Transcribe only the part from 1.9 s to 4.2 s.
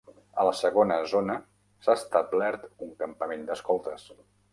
establert un campament d'escoltes.